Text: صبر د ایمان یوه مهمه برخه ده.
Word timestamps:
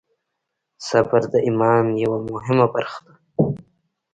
صبر 0.87 1.21
د 1.33 1.35
ایمان 1.47 1.85
یوه 2.03 2.17
مهمه 2.31 2.65
برخه 2.75 2.99
ده. 3.05 3.13